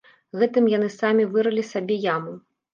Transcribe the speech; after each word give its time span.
Гэтым 0.43 0.69
яны 0.77 0.89
самі 0.95 1.29
вырылі 1.37 1.69
сабе 1.71 2.03
яму. 2.17 2.39